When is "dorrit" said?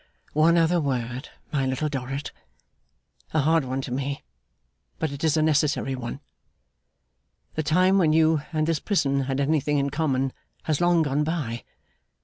1.87-2.31